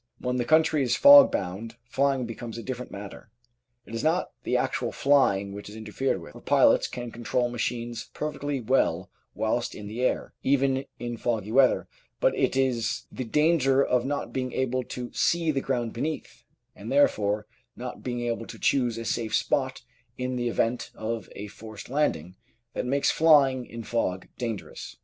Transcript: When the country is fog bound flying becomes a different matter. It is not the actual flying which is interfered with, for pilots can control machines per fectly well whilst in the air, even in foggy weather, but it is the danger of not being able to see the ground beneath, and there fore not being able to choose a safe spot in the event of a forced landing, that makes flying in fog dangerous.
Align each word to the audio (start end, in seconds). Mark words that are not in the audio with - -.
When 0.17 0.37
the 0.37 0.45
country 0.45 0.81
is 0.81 0.95
fog 0.95 1.31
bound 1.31 1.75
flying 1.83 2.25
becomes 2.25 2.57
a 2.57 2.63
different 2.63 2.91
matter. 2.91 3.29
It 3.85 3.93
is 3.93 4.03
not 4.03 4.31
the 4.41 4.57
actual 4.57 4.91
flying 4.91 5.53
which 5.53 5.69
is 5.69 5.75
interfered 5.75 6.19
with, 6.19 6.31
for 6.31 6.41
pilots 6.41 6.87
can 6.87 7.11
control 7.11 7.49
machines 7.49 8.09
per 8.11 8.33
fectly 8.33 8.65
well 8.65 9.11
whilst 9.35 9.75
in 9.75 9.85
the 9.85 10.01
air, 10.01 10.33
even 10.41 10.85
in 10.97 11.17
foggy 11.17 11.51
weather, 11.51 11.87
but 12.19 12.35
it 12.35 12.57
is 12.57 13.05
the 13.11 13.23
danger 13.25 13.83
of 13.85 14.03
not 14.03 14.33
being 14.33 14.53
able 14.53 14.83
to 14.85 15.13
see 15.13 15.51
the 15.51 15.61
ground 15.61 15.93
beneath, 15.93 16.45
and 16.75 16.91
there 16.91 17.07
fore 17.07 17.45
not 17.75 18.01
being 18.01 18.21
able 18.21 18.47
to 18.47 18.57
choose 18.57 18.97
a 18.97 19.05
safe 19.05 19.35
spot 19.35 19.83
in 20.17 20.35
the 20.35 20.49
event 20.49 20.89
of 20.95 21.29
a 21.35 21.45
forced 21.45 21.91
landing, 21.91 22.35
that 22.73 22.87
makes 22.87 23.11
flying 23.11 23.67
in 23.67 23.83
fog 23.83 24.27
dangerous. 24.39 24.97